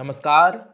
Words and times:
नमस्कार, 0.00 0.68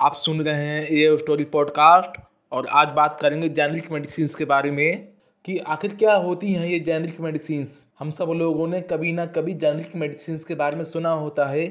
आप 0.00 0.14
सुन 0.14 0.40
रहे 0.42 0.54
हैं 0.54 0.82
ए 0.82 1.16
स्टोरी 1.16 1.44
पॉडकास्ट 1.44 2.20
और 2.52 2.66
आज 2.66 2.88
बात 2.88 3.18
करेंगे 3.20 3.48
जेनरिक 3.48 3.90
मेडिसिन 3.92 4.28
के 4.38 4.44
बारे 4.44 4.70
में 4.70 5.08
कि 5.44 5.58
आखिर 5.58 5.94
क्या 5.94 6.14
होती 6.14 6.52
हैं 6.52 6.66
ये 6.66 6.80
जेनरिक 6.80 7.20
मेडिसिन 7.20 7.66
हम 7.98 8.10
सब 8.10 8.24
लोगों 8.24 8.66
ने 8.68 8.80
कभी 8.80 9.12
ना 9.12 9.26
कभी 9.26 9.54
जेनरिक 9.54 9.96
मेडिसिन 9.96 10.38
के 10.48 10.54
बारे 10.54 10.76
में 10.76 10.84
सुना 10.84 11.10
होता 11.10 11.46
है, 11.46 11.66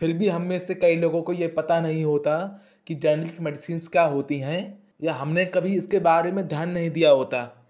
फिर 0.00 0.12
भी 0.12 0.28
हम 0.28 0.42
में 0.42 0.58
से 0.58 0.74
कई 0.74 0.96
लोगों 0.96 1.22
को 1.22 1.32
ये 1.32 1.48
पता 1.48 1.80
नहीं 1.80 2.04
होता 2.04 2.62
कि 2.86 2.94
जेनरिक 2.94 3.40
मेडिसिन 3.40 3.78
क्या 3.78 4.02
होती 4.02 4.38
हैं, 4.38 4.82
या 5.02 5.14
हमने 5.14 5.44
कभी 5.44 5.76
इसके 5.76 5.98
बारे 5.98 6.32
में 6.32 6.48
ध्यान 6.48 6.70
नहीं 6.70 6.90
दिया 6.90 7.10
होता। 7.10 7.66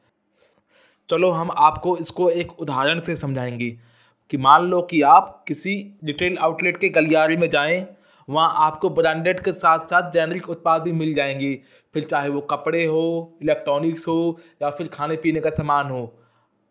चलो 1.09 1.31
हम 1.31 1.51
आपको 1.59 1.97
इसको 1.97 2.31
एक 2.31 2.61
उदाहरण 2.61 3.01
से 3.01 3.17
समझाएँगे 3.17 3.71
कि 4.31 4.37
मान 4.37 4.67
लो 4.67 4.83
कि 4.83 5.03
आप 5.03 5.45
किसी 5.49 5.99
रिटेल 6.05 6.37
आउटलेट 6.39 6.79
के 6.79 6.89
गलियारे 6.89 7.37
में 7.37 7.51
जाएँ 7.51 7.87
वहाँ 8.29 8.53
आपको 8.59 8.91
ब्रांडेड 8.91 9.41
के 9.41 9.53
साथ 9.53 9.87
साथ 9.87 10.11
जेनरिक 10.11 10.49
उत्पाद 10.51 10.83
भी 10.83 10.93
मिल 10.93 11.15
जाएँगे। 11.15 11.55
फिर 11.95 12.03
चाहे 12.03 12.29
वो 12.29 12.41
कपड़े 12.41 12.85
हो, 12.85 13.39
इलेक्ट्रॉनिक्स 13.43 14.09
हो, 14.09 14.39
या 14.63 14.71
फिर 14.71 14.89
खाने 14.89 15.17
पीने 15.17 15.41
का 15.41 15.51
सामान 15.51 15.91
हो, 15.91 16.19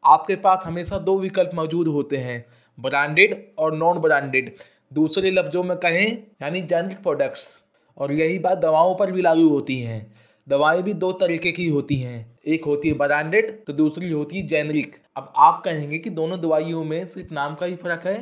आपके 0.04 0.36
पास 0.36 0.64
हमेशा 0.66 0.98
दो 1.00 1.17
विकल्प 1.20 1.52
मौजूद 1.54 1.88
होते 1.88 2.17
हैं, 2.17 2.45
ब्रांडेड 2.78 3.36
और 3.59 3.76
नॉन 3.76 4.00
ब्रांडेड 4.00 4.54
दूसरे 4.94 5.31
लफ्ज़ों 5.31 5.64
में 5.64 5.76
कहें, 5.78 6.17
यानी 6.41 6.62
जेनरिक 6.62 7.02
प्रोडक्ट्स, 7.04 7.62
और 7.98 8.12
यही 8.12 8.39
बात 8.39 8.58
दवाओं 8.58 8.95
पर 8.95 9.12
भी 9.12 9.22
लागू 9.22 9.48
होती 9.50 9.80
हैं। 9.80 10.16
दवाएँ 10.48 10.81
भी 10.84 10.94
दो 10.94 11.12
तरीके 11.12 11.52
की 11.52 11.67
होती 11.67 11.95
हैं, 11.95 12.39
एक 12.48 12.66
होती 12.66 12.89
है 12.89 12.95
ब्रांडेड 12.95 13.52
तो 13.66 13.73
दूसरी 13.73 14.12
होती 14.12 14.38
है 14.38 14.48
जेनरिक। 14.48 14.95
अब 15.17 15.34
आप 15.38 15.62
कहेंगे 15.66 16.00
कि 16.00 16.09
दोनों 16.09 16.39
दवाइयों 16.42 16.84
में 16.84 17.05
सिर्फ़ 17.08 17.34
नाम 17.34 17.55
का 17.55 17.66
ही 17.66 17.76
फ़र्क 17.76 18.05
है, 18.05 18.17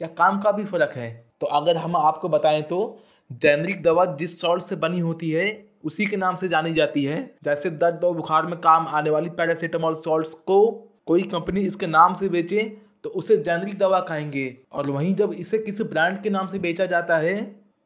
या 0.00 0.08
काम 0.08 0.40
का 0.40 0.52
भी 0.52 0.64
फ़र्क 0.64 0.92
है? 0.96 1.33
तो 1.44 1.48
अगर 1.50 1.76
हम 1.76 1.96
आपको 1.98 2.28
बताएँ 2.28 2.62
तो 2.62 2.76
जेनरिक 3.30 3.82
दवा 3.82 4.04
जिस 4.18 4.40
सॉल्ट 4.40 4.62
से 4.62 4.76
बनी 4.76 4.98
होती 5.00 5.30
है, 5.30 5.44
उसी 5.84 6.04
के 6.06 6.16
नाम 6.16 6.34
से 6.34 6.48
जानी 6.48 6.72
जाती 6.74 7.02
है। 7.04 7.18
जैसे 7.44 7.70
दर्द 7.72 8.04
और 8.04 8.14
बुखार 8.16 8.46
में 8.46 8.56
काम 8.60 8.86
आने 8.90 9.10
वाली 9.10 9.30
पैरासीटामोल 9.30 9.94
सॉल्ट्स 9.94 10.32
को 10.46 10.70
कोई 11.06 11.22
कंपनी 11.32 11.60
इसके 11.62 11.86
नाम 11.86 12.14
से 12.14 12.28
बेचे 12.28 12.62
तो 13.04 13.10
उसे 13.12 13.36
जेनरिक 13.38 13.78
दवा 13.78 14.00
कहेंगे। 14.02 14.46
और 14.72 14.90
वहीं 14.90 15.14
जब 15.14 15.32
इसे 15.34 15.58
किसी 15.58 15.84
ब्रांड 15.84 16.22
के 16.22 16.30
नाम 16.30 16.46
से 16.46 16.58
बेचा 16.58 16.86
जाता 16.86 17.18
है 17.18 17.36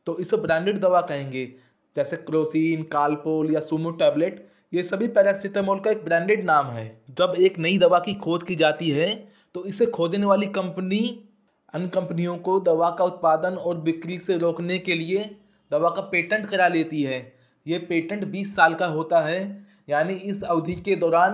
तो 0.07 0.19
इसे 0.19 0.37
ब्रांडेड 0.39 0.79
दवा 0.79 1.01
कहेंगे। 1.03 1.45
जैसे 1.97 2.17
क्रोसिन, 2.19 2.83
कालपोल 2.85 3.53
या 3.55 3.61
सुमो 3.63 3.91
टैबलेट, 3.93 4.47
ये 4.73 4.83
सभी 4.85 5.09
पैरासीटामोल 5.09 5.81
का 5.81 5.91
एक 5.91 6.05
ब्रांडेड 6.05 6.45
नाम 6.45 6.67
है। 6.69 6.87
जब 7.13 7.35
एक 7.41 7.59
नई 7.59 7.79
दवा 7.79 7.99
की 7.99 8.15
खोज 8.17 8.43
की 8.43 8.55
जाती 8.57 8.91
है 8.91 9.09
तो 9.55 9.65
इसे 9.65 9.87
खोजने 9.89 10.27
वाली 10.27 10.47
कंपनी 10.55 11.01
अन्य 11.75 11.89
कंपनियों 11.89 12.37
को 12.37 12.59
दवा 12.61 12.91
का 12.91 13.05
उत्पादन 13.05 13.55
और 13.55 13.81
बिक्री 13.81 14.19
से 14.19 14.37
रोकने 14.39 14.79
के 14.79 14.95
लिए 14.95 15.25
दवा 15.71 15.91
का 15.91 16.03
पेटेंट 16.03 16.47
करा 16.47 16.69
लेती 16.69 17.03
है। 17.03 17.21
ये 17.67 17.79
पेटेंट 17.79 18.25
20 18.25 18.55
साल 18.57 18.75
का 18.75 18.87
होता 18.87 19.21
है, 19.21 19.67
यानी 19.89 20.15
इस 20.15 20.43
अवधि 20.43 20.75
के 20.75 20.97
दौरान 20.97 21.33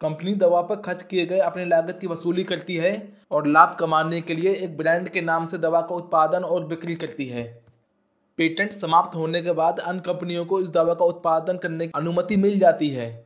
कंपनी 0.00 0.34
दवा 0.34 0.60
पर 0.62 0.76
खर्च 0.76 1.02
किए 1.02 1.26
गए 1.26 1.38
अपने 1.38 1.64
लागत 1.64 1.98
की 2.00 2.06
वसूली 2.06 2.44
करती 2.44 2.76
है 2.76 3.12
और 3.30 3.46
लाभ 3.46 3.76
कमाने 3.80 4.20
के 4.20 4.34
लिए 4.34 4.52
एक 4.54 4.76
ब्रांड 4.76 5.08
के 5.08 5.20
नाम 5.20 5.46
से 5.46 5.58
दवा 5.58 5.80
का 5.80 5.94
उत्पादन 5.94 6.44
और 6.44 6.66
बिक्री 6.66 6.94
करती 6.94 7.26
है। 7.26 7.44
पेटेंट 8.38 8.72
समाप्त 8.72 9.16
होने 9.16 9.42
के 9.42 9.52
बाद 9.52 9.78
अन्य 9.78 10.00
कंपनियों 10.00 10.44
को 10.46 10.60
इस 10.60 10.70
दवा 10.70 10.94
का 10.94 11.04
उत्पादन 11.04 11.56
करने 11.56 11.86
की 11.86 11.92
अनुमति 11.96 12.36
मिल 12.36 12.58
जाती 12.58 12.88
है। 12.88 13.25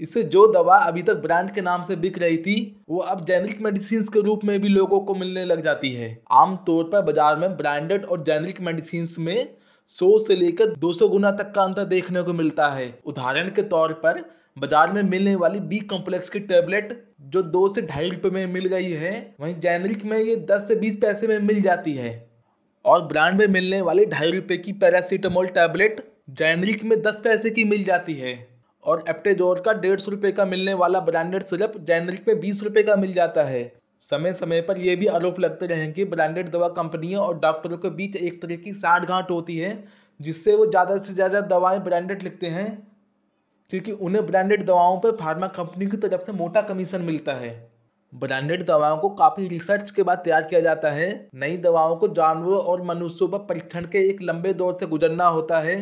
इससे 0.00 0.22
जो 0.24 0.46
दवा 0.52 0.76
अभी 0.78 1.02
तक 1.02 1.16
ब्रांड 1.16 1.50
के 1.50 1.60
नाम 1.60 1.82
से 1.82 1.96
बिक 1.96 2.18
रही 2.18 2.36
थी, 2.36 2.84
वो 2.88 2.98
अब 2.98 3.24
जेनरिक 3.24 3.60
मेडिसिन 3.60 4.02
के 4.04 4.20
रूप 4.20 4.44
में 4.44 4.60
भी 4.60 4.68
लोगों 4.68 5.00
को 5.00 5.14
मिलने 5.14 5.44
लग 5.44 5.62
जाती 5.62 5.92
है। 5.92 6.16
आमतौर 6.34 6.84
पर 6.84 7.02
बाज़ार 7.02 7.36
में 7.36 7.56
ब्रांडेड 7.56 8.04
और 8.04 8.22
जेनरिक 8.22 8.60
मेडिसिन 8.60 9.08
में 9.18 9.48
100 9.90 10.18
से 10.18 10.36
लेकर 10.36 10.74
200 10.76 11.08
गुना 11.08 11.30
तक 11.32 11.52
का 11.54 11.62
अंतर 11.62 11.84
देखने 11.86 12.22
को 12.22 12.32
मिलता 12.32 12.68
है। 12.68 12.98
उदाहरण 13.06 13.48
के 13.50 13.62
तौर 13.64 13.92
पर, 14.04 14.22
बाज़ार 14.56 14.92
में 14.92 15.02
मिलने 15.02 15.34
वाली 15.36 15.60
बी 15.62 15.78
कॉम्प्लेक्स 15.86 16.28
की 16.30 16.40
टेबलेट 16.42 16.92
जो 17.24 17.42
दो 17.44 17.66
से 17.68 17.82
ढाई 17.82 18.08
रुपये 18.10 18.30
में 18.30 18.52
मिल 18.52 18.66
गई 18.66 18.90
है, 18.92 19.34
वहीं 19.40 19.54
जेनरिक 19.56 20.04
में 20.04 20.18
ये 20.18 20.36
दस 20.50 20.66
से 20.68 20.74
बीस 20.76 20.96
पैसे 20.96 21.26
में 21.26 21.38
मिल 21.40 21.60
जाती 21.62 21.92
है। 21.92 22.12
और 22.84 23.06
ब्रांड 23.06 23.38
में 23.38 23.46
मिलने 23.48 23.80
वाली 23.82 24.04
ढाई 24.06 24.30
रुपये 24.30 24.58
की 24.58 24.72
पैरासीटामोल 24.74 25.46
टैबलेट 25.54 26.00
जेनरिक 26.32 26.84
में 26.84 27.00
दस 27.02 27.20
पैसे 27.24 27.50
की 27.50 27.64
मिल 27.64 27.84
जाती 27.84 28.14
है। 28.14 28.34
और 28.86 29.04
एप्टेजोर 29.08 29.60
का 29.60 29.72
डेढ़ 29.74 30.00
सौ 30.00 30.10
रुपये 30.10 30.32
का 30.32 30.44
मिलने 30.44 30.74
वाला 30.74 31.00
ब्रांडेड 31.02 31.42
सिरप 31.42 31.76
जेनरिक 31.80 32.28
में 32.28 32.38
बीस 32.40 32.62
रुपये 32.62 32.82
का 32.82 32.96
मिल 32.96 33.12
जाता 33.12 33.44
है। 33.44 33.72
समय 34.00 34.32
समय 34.34 34.60
पर 34.60 34.78
यह 34.78 34.96
भी 34.96 35.06
आरोप 35.08 35.40
लगते 35.40 35.66
रहे 35.66 35.86
कि 35.88 36.04
ब्रांडेड 36.06 36.48
दवा 36.50 36.68
कंपनियों 36.70 37.22
और 37.22 37.38
डॉक्टरों 37.40 37.78
के 37.78 37.90
बीच 37.92 38.16
एक 38.18 38.40
तरह 38.42 38.56
की 38.56 38.72
साठ 38.74 39.06
गांठ 39.06 39.30
होती 39.30 39.56
है, 39.58 39.84
जिससे 40.20 40.54
वो 40.56 40.66
ज़्यादा 40.66 40.98
से 40.98 41.14
ज़्यादा 41.14 41.40
दवाएँ 41.48 41.80
ब्रांडेड 41.80 42.22
लिखते 42.22 42.46
हैं, 42.48 42.66
क्योंकि 43.70 43.92
उन्हें 43.92 44.26
ब्रांडेड 44.26 44.64
दवाओं 44.64 44.98
पर 45.00 45.16
फार्मा 45.16 45.46
कंपनी 45.54 45.86
की 45.86 45.96
तरफ़ 45.98 46.20
से 46.20 46.32
मोटा 46.32 46.60
कमीशन 46.64 47.02
मिलता 47.02 47.32
है। 47.34 47.50
ब्रांडेड 48.12 48.62
दवाओं 48.66 48.96
को 48.98 49.08
काफ़ी 49.10 49.46
रिसर्च 49.48 49.90
के 49.90 50.02
बाद 50.02 50.18
तैयार 50.18 50.42
किया 50.42 50.60
जाता 50.60 50.90
है। 50.90 51.08
नई 51.34 51.56
दवाओं 51.58 51.96
को 51.96 52.08
जानवरों 52.14 52.60
और 52.60 52.82
मनुष्यों 52.84 53.28
पर 53.28 53.38
परीक्षण 53.46 53.86
के 53.86 54.08
एक 54.10 54.22
लंबे 54.22 54.52
दौर 54.54 54.74
से 54.74 54.86
गुजरना 54.86 55.26
होता 55.26 55.58
है। 55.60 55.76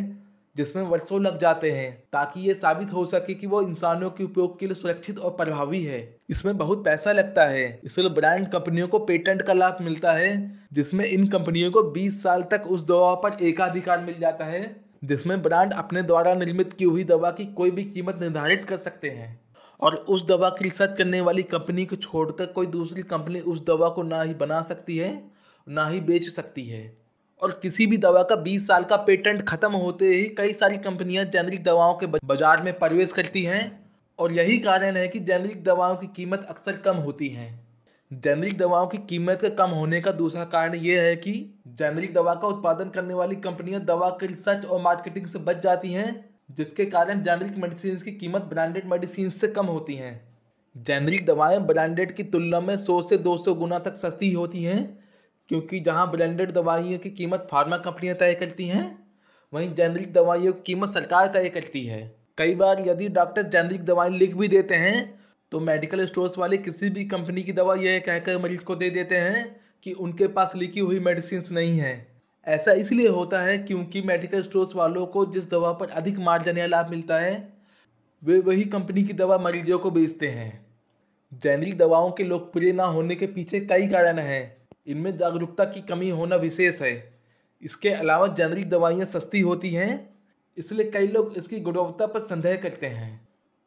जिसमें 0.57 0.83
वर्षों 0.83 1.23
लग 1.23 1.39
जाते 1.39 1.71
हैं, 1.71 2.05
ताकि 2.13 2.41
ये 2.41 2.55
साबित 2.55 2.93
हो 2.93 3.07
सके 3.07 3.35
कि 3.35 3.47
वो 3.47 3.63
इंसानों 3.63 4.11
के 4.11 4.25
उपयोग 4.25 4.59
के 4.59 4.67
लिए 4.67 4.75
सुरक्षित 4.75 5.19
और 5.19 5.31
प्रभावी 5.31 5.83
है। 5.83 6.17
इसमें 6.31 6.59
बहुत 6.59 6.85
पैसा 6.85 7.13
लगता 7.13 7.45
है। 7.45 7.81
इसलिए 7.85 8.09
ब्रांड 8.09 8.49
कंपनियों 8.49 8.89
को 8.89 8.99
पेटेंट 8.99 9.43
का 9.43 9.53
लाभ 9.53 9.79
मिलता 9.81 10.13
है, 10.13 10.61
जिसमें 10.73 11.05
इन 11.05 11.27
कंपनियों 11.27 11.71
को 11.71 11.83
20 11.83 12.23
साल 12.23 12.43
तक 12.43 12.63
उस 12.67 12.87
दवा 12.87 13.15
पर 13.15 13.45
एकाधिकार 13.45 14.01
मिल 14.01 14.15
जाता 14.21 14.45
है, 14.45 14.85
जिसमें 15.05 15.43
ब्रांड 15.43 15.73
अपने 15.73 16.03
द्वारा 16.03 16.35
निर्मित 16.35 16.73
की 16.73 16.85
हुई 16.85 17.05
दवा 17.05 17.31
की 17.31 17.47
कोई 17.47 17.71
भी 17.71 17.85
कीमत 17.85 18.19
निर्धारित 18.21 18.65
कर 18.65 18.77
सकते 18.77 19.11
हैं। 19.11 19.45
और 19.81 19.95
उस 19.95 20.27
दवा 20.27 20.51
की 20.51 20.65
रिसर्च 20.65 20.99
करने 20.99 21.21
वाली 21.21 21.43
कंपनी 21.43 21.87
को 21.87 21.97
छोड़कर 21.97 22.47
कोई 22.47 22.67
दूसरी 22.67 23.03
कंपनी 23.03 23.41
उस 23.41 23.67
दवा 23.67 23.89
को 23.89 24.03
ना 24.03 24.23
ही 24.23 24.35
बना 24.35 24.63
सकती 24.63 24.97
है, 24.97 25.31
ना 25.69 25.87
ही 25.87 26.01
बेच 26.01 26.29
सकती 26.29 26.65
है। 26.65 27.04
और 27.43 27.59
किसी 27.63 27.87
भी 27.87 27.97
दवा 27.97 28.23
का 28.23 28.43
20 28.43 28.67
साल 28.67 28.85
का 28.85 28.97
पेटेंट 28.97 29.43
खत्म 29.49 29.73
होते 29.73 30.07
ही 30.07 30.25
कई 30.29 30.53
सारी 30.53 30.77
कंपनियाँ 30.79 31.25
जेनरिक 31.25 31.63
दवाओं 31.65 31.95
के 31.95 32.07
बाज़ार 32.07 32.63
में 32.63 32.73
प्रवेश 32.79 33.13
करती 33.13 33.43
हैं 33.43 33.63
और 34.19 34.33
यही 34.33 34.59
कारण 34.59 34.97
है 34.97 35.07
कि 35.09 35.21
जेनरिक 35.21 35.63
दवाओं 35.65 35.97
की 35.97 36.07
कीमत 36.07 36.47
अक्सर 36.51 36.77
कम 36.77 36.97
होती 36.97 37.29
हैं। 37.29 37.49
जेनरिक 38.11 38.57
दवाओं 38.59 38.87
की 38.87 38.99
कीमत 39.09 39.43
का 39.43 39.49
कम 39.57 39.71
होने 39.71 40.01
का 40.01 40.13
दूसरा 40.13 40.45
कारण 40.45 40.75
यह 40.75 41.03
है 41.03 41.17
कि 41.17 41.33
जेनरिक 41.69 42.15
दवा 42.15 42.35
का 42.35 42.49
उत्पादन 42.49 42.89
करने 42.89 43.15
वाली 43.15 43.37
कंपनियाँ 43.37 43.81
दवा 43.85 44.09
के 44.11 44.27
रिसर्च 44.27 44.65
और 44.65 44.81
मार्केटिंग 44.83 45.27
से 45.27 45.39
बच 45.41 45.63
जाती 45.63 45.93
हैं, 45.93 46.25
जिसके 46.51 46.87
कारण 46.87 47.23
जेनरिक 47.23 47.57
मेडिसिन 47.59 47.97
की 47.97 48.13
कीमत 48.13 48.43
ब्रांडेड 48.43 48.91
मेडिसिन 48.91 49.29
से 49.31 49.49
कम 49.49 49.67
होती 49.67 49.95
हैं। 49.95 50.21
जेनरिक 50.77 51.27
दवाएँ 51.27 51.59
ब्रांडेड 51.67 52.15
की 52.17 52.23
तुलना 52.25 52.61
में 52.61 52.77
100 52.77 53.01
से 53.03 53.17
200 53.21 53.55
गुना 53.55 53.79
तक 53.81 53.97
सस्ती 53.97 54.33
होती 54.33 54.63
हैं 54.63 54.83
क्योंकि 55.51 55.81
जहाँ 55.81 56.11
ब्रांडेड 56.11 56.51
दवाइयों 56.51 56.99
की 56.99 57.11
कीमत 57.11 57.47
फार्मा 57.51 57.77
कंपनियाँ 57.77 58.17
तय 58.17 58.35
करती 58.35 58.67
हैं, 58.67 58.87
वहीं 59.53 59.73
जेनरिक 59.75 60.13
दवाइयों 60.13 60.53
की 60.53 60.63
कीमत 60.67 60.89
सरकार 60.89 61.27
तय 61.27 61.49
करती 61.49 61.85
है। 61.87 62.01
कई 62.39 62.55
बार 62.55 62.83
यदि 62.89 63.09
डॉक्टर 63.09 63.43
जेनरिक 63.43 63.85
दवाई 63.85 64.11
लिख 64.11 64.35
भी 64.35 64.49
देते 64.49 64.75
हैं 64.75 65.23
तो 65.53 65.59
मेडिकल 65.61 66.05
स्टोर्स 66.07 66.39
वाले 66.39 66.57
किसी 66.57 66.89
भी 66.91 67.05
कंपनी 67.05 67.43
की 67.43 67.53
दवा 67.53 67.75
यह 67.75 67.99
कहकर 67.99 68.39
मरीज़ 68.39 68.61
को 68.61 68.75
दे 68.75 68.89
देते 68.91 69.17
हैं 69.17 69.45
कि 69.83 69.93
उनके 69.93 70.27
पास 70.29 70.53
लिखी 70.57 70.81
हुई 70.81 70.99
मेडिसिन 71.01 71.43
नहीं 71.55 71.79
है। 71.79 71.95
ऐसा 72.47 72.73
इसलिए 72.73 73.09
होता 73.09 73.41
है 73.41 73.57
क्योंकि 73.59 74.03
मेडिकल 74.03 74.43
स्टोर्स 74.43 74.75
वालों 74.77 75.07
को 75.07 75.25
जिस 75.27 75.49
दवा 75.51 75.73
पर 75.73 75.91
अधिक 75.93 76.19
मार्जिन 76.19 76.59
या 76.59 76.67
लाभ 76.67 76.91
मिलता 76.91 77.19
है, 77.19 77.53
वे 78.23 78.39
वही 78.39 78.65
कंपनी 78.65 79.05
की 79.05 79.13
दवा 79.13 79.39
मरीजों 79.39 79.79
को 79.79 79.91
बेचते 79.91 80.29
हैं। 80.29 80.67
जेनरिक 81.33 81.79
दवाओं 81.79 82.11
के 82.11 82.25
लोकप्रिय 82.25 82.73
ना 82.73 82.85
होने 82.85 83.15
के 83.15 83.27
पीछे 83.27 83.61
कई 83.61 83.89
कारण 83.89 84.19
हैं। 84.19 84.64
इनमें 84.87 85.17
जागरूकता 85.17 85.65
की 85.67 85.81
कमी 85.83 86.11
होना 86.11 86.37
विशेष 86.39 86.81
है। 86.83 86.93
इसके 87.63 87.91
अलावा 87.91 88.27
जेनरिक 88.29 88.69
दवाइयाँ 88.71 89.05
सस्ती 89.07 89.41
होती 89.43 89.71
हैं, 89.71 90.09
इसलिए 90.57 90.91
कई 90.91 91.07
लोग 91.09 91.37
इसकी 91.37 91.61
गुणवत्ता 91.61 92.07
पर 92.07 92.21
संदेह 92.23 92.57
करते 92.57 92.87
हैं। 92.89 93.21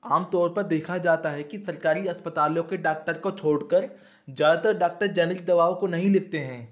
आमतौर 0.03 0.49
पर 0.49 0.63
देखा 0.65 0.97
जाता 0.99 1.29
है 1.29 1.43
कि 1.43 1.57
सरकारी 1.59 2.07
अस्पतालों 2.07 2.63
के 2.63 2.77
डॉक्टर 2.79 3.17
को 3.17 3.31
छोड़कर 3.33 3.89
ज़्यादातर 4.27 4.77
डॉक्टर 4.77 5.07
जेनरिक 5.09 5.45
दवाओं 5.45 5.75
को 5.75 5.87
नहीं 5.87 6.09
लिखते 6.09 6.37
हैं। 6.39 6.67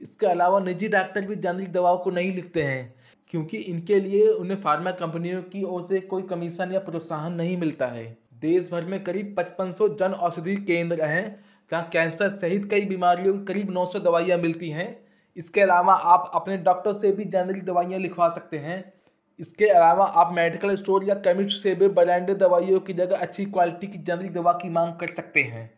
इसके 0.00 0.26
अलावा 0.26 0.60
निजी 0.60 0.88
डॉक्टर 0.88 1.26
भी 1.26 1.36
जेनरिक 1.36 1.72
दवाओं 1.72 1.98
को 1.98 2.10
नहीं 2.10 2.32
लिखते 2.34 2.62
हैं, 2.62 2.94
क्योंकि 3.32 3.56
इनके 3.58 4.00
लिए 4.00 4.28
उन्हें 4.30 4.60
फार्मा 4.60 4.90
कंपनियों 4.92 5.42
की 5.44 5.62
ओर 5.64 5.82
से 5.82 6.00
कोई 6.02 6.22
कमीशन 6.24 6.72
या 6.72 6.80
प्रोत्साहन 6.80 7.32
नहीं 7.34 7.56
मिलता 7.58 7.86
है। 7.88 8.06
देश 8.36 8.70
भर 8.70 8.84
में 8.84 9.02
करीब 9.04 9.34
पचपन 9.38 9.72
सौ 9.72 9.88
जन 9.90 10.12
औषधि 10.20 10.56
केंद्र 10.58 11.04
हैं 11.04 11.44
जहाँ 11.70 11.88
कैंसर 11.92 12.30
सहित 12.30 12.68
कई 12.70 12.84
बीमारियों 12.86 13.38
की 13.38 13.44
करीब 13.44 13.70
नौ 13.70 13.86
सौ 13.86 13.98
दवाइयाँ 13.98 14.38
मिलती 14.38 14.70
हैं। 14.70 15.06
इसके 15.36 15.60
अलावा 15.60 15.94
आप 15.94 16.30
अपने 16.34 16.56
डॉक्टर 16.56 16.92
से 16.92 17.12
भी 17.12 17.24
जेनरिक 17.24 17.64
दवाइयाँ 17.64 18.00
लिखवा 18.00 18.28
सकते 18.28 18.58
हैं। 18.58 18.92
इसके 19.40 19.66
अलावा 19.66 20.04
आप 20.04 20.32
मेडिकल 20.32 20.76
स्टोर 20.76 21.04
या 21.04 21.14
केमिस्ट 21.14 21.56
से 21.56 21.74
भी 21.74 21.88
ब्रांडेड 21.88 22.38
दवाइयों 22.38 22.80
की 22.80 22.92
जगह 22.92 23.16
अच्छी 23.16 23.44
क्वालिटी 23.44 23.86
की 23.86 23.98
जेनरिक 23.98 24.32
दवा 24.32 24.52
की 24.52 24.68
मांग 24.68 24.94
कर 24.94 25.06
सकते 25.06 25.42
हैं। 25.42 25.70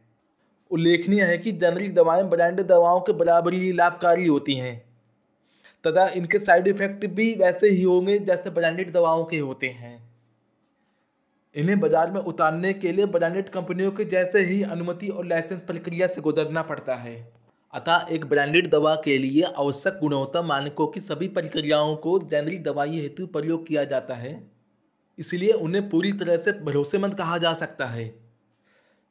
उल्लेखनीय 0.70 1.22
है 1.22 1.38
कि 1.38 1.52
जेनरिक 1.52 1.94
दवाएँ 1.94 2.22
ब्रांडेड 2.24 2.66
दवाओं 2.66 3.00
के 3.00 3.12
बराबर 3.12 3.54
ही 3.54 3.72
लाभकारी 3.72 4.26
होती 4.26 4.54
हैं। 4.54 4.76
तथा 5.84 6.06
इनके 6.08 6.38
साइड 6.38 6.68
इफ़ेक्ट 6.68 7.06
भी 7.06 7.34
वैसे 7.34 7.68
ही 7.68 7.82
होंगे 7.82 8.18
जैसे 8.18 8.50
ब्रांडेड 8.50 8.92
दवाओं 8.92 9.24
के 9.24 9.38
होते 9.38 9.68
हैं। 9.68 10.07
इन्हें 11.58 11.78
बाज़ार 11.80 12.10
में 12.10 12.20
उतारने 12.22 12.72
के 12.74 12.90
लिए 12.92 13.06
ब्रांडेड 13.08 13.48
कंपनियों 13.48 13.90
के 13.92 14.04
जैसे 14.06 14.40
ही 14.40 14.62
अनुमति 14.64 15.08
और 15.08 15.26
लाइसेंस 15.26 15.60
प्रक्रिया 15.62 16.06
से 16.06 16.20
गुजरना 16.20 16.62
पड़ता 16.62 16.94
है। 16.96 17.14
अतः 17.74 18.14
एक 18.14 18.24
ब्रांडेड 18.24 18.70
दवा 18.70 18.94
के 19.04 19.16
लिए 19.18 19.42
आवश्यक 19.42 19.98
गुणवत्ता 20.00 20.42
मानकों 20.42 20.86
की 20.86 21.00
सभी 21.00 21.28
प्रक्रियाओं 21.30 21.94
को 21.96 22.18
जेनरिक 22.20 22.62
दवाई 22.62 23.00
हेतु 23.00 23.26
प्रयोग 23.28 23.66
किया 23.66 23.84
जाता 23.86 24.14
है। 24.14 24.32
इसलिए 25.18 25.52
उन्हें 25.54 25.88
पूरी 25.88 26.12
तरह 26.14 26.36
से 26.36 26.52
भरोसेमंद 26.64 27.14
कहा 27.14 27.38
जा 27.38 27.52
सकता 27.56 27.86
है। 27.86 28.08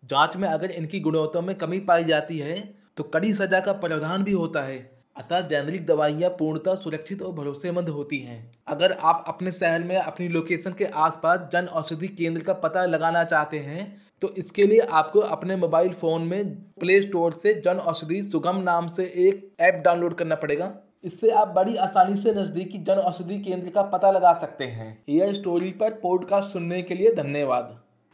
जाँच 0.04 0.38
में 0.38 0.48
अगर 0.48 0.72
इनकी 0.72 1.00
गुणवत्ता 1.00 1.42
में 1.42 1.56
कमी 1.58 1.80
पाई 1.82 2.04
जाती 2.06 2.38
है 2.40 2.56
तो 2.98 3.04
कड़ी 3.06 3.34
सजा 3.36 3.60
का 3.60 3.74
प्रावधान 3.76 4.24
भी 4.24 4.32
होता 4.34 4.62
है। 4.64 4.80
अतः 5.18 5.42
जेनरिक 5.42 5.86
दवाइयाँ 5.86 6.30
पूर्णतः 6.30 6.76
सुरक्षित 6.76 7.22
और 7.22 7.32
भरोसेमंद 7.34 7.90
होती 7.90 8.18
हैं। 8.20 8.40
अगर 8.68 8.92
आप 8.92 9.24
अपने 9.28 9.52
शहर 9.52 9.84
में 9.84 9.96
अपनी 9.98 10.28
लोकेशन 10.28 10.74
के 10.74 10.86
आसपास 10.86 11.48
जन 11.54 11.66
औषधि 11.74 12.08
केंद्र 12.08 12.42
का 12.42 12.54
पता 12.60 12.86
लगाना 12.86 13.24
चाहते 13.24 13.60
हैं 13.60 13.86
तो 14.22 14.34
इसके 14.38 14.64
लिए 14.64 14.80
आपको 14.80 15.20
अपने 15.20 15.56
मोबाइल 15.56 15.92
फ़ोन 15.94 16.22
में 16.22 16.56
प्ले 16.80 17.02
स्टोर 17.02 17.34
से 17.34 17.54
जन 17.62 17.78
औषधि 17.88 18.22
सुगम 18.24 18.62
नाम 18.62 18.88
से 18.88 19.04
एक 19.20 19.50
ऐप 19.60 19.82
डाउनलोड 19.86 20.16
करना 20.16 20.36
पड़ेगा। 20.36 20.72
इससे 21.04 21.30
आप 21.32 21.48
बड़ी 21.48 21.76
आसानी 21.78 22.18
से 22.18 22.34
नज़दीकी 22.34 22.78
जन 22.78 23.02
औषधि 23.02 23.40
केंद्र 23.40 23.70
का 23.70 23.82
पता 23.90 24.12
लगा 24.12 24.34
सकते 24.34 24.66
हैं। 24.66 24.98
यह 25.10 25.34
स्टोरी 25.34 25.70
पर 25.72 25.94
पॉडकास्ट 26.00 26.50
सुनने 26.50 26.82
के 26.82 26.96
लिए 26.96 27.14
धन्यवाद। 27.16 27.78